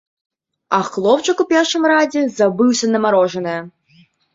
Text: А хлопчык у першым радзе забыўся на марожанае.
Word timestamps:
А 0.77 0.79
хлопчык 0.87 1.45
у 1.45 1.47
першым 1.53 1.87
радзе 1.95 2.27
забыўся 2.41 2.93
на 2.95 2.99
марожанае. 3.09 3.61